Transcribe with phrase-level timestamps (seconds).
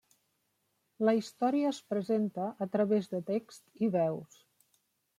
[1.07, 4.45] La història es presenta a través de text i veus.